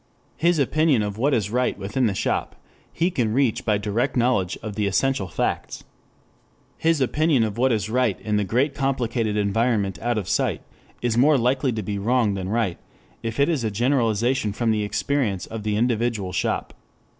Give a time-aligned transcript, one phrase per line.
[0.37, 2.55] His opinion of what is right within the shop
[2.91, 5.83] he can reach by direct knowledge of the essential facts.
[6.79, 10.63] His opinion of what is right in the great complicated environment out of sight
[11.03, 12.79] is more likely to be wrong than right
[13.21, 16.73] if it is a generalization from the experience of the individual shop.